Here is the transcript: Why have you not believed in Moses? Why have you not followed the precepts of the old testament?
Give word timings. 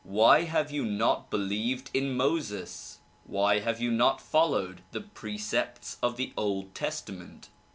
Why 0.03 0.45
have 0.45 0.71
you 0.71 0.83
not 0.83 1.29
believed 1.29 1.91
in 1.93 2.17
Moses? 2.17 2.97
Why 3.27 3.59
have 3.59 3.79
you 3.79 3.91
not 3.91 4.19
followed 4.19 4.81
the 4.93 5.01
precepts 5.01 5.97
of 6.01 6.17
the 6.17 6.33
old 6.35 6.73
testament? 6.73 7.49